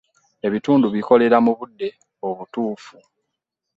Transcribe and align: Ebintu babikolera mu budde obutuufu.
Ebintu 0.45 0.71
babikolera 0.83 1.37
mu 1.45 1.51
budde 1.59 1.87
obutuufu. 2.27 2.95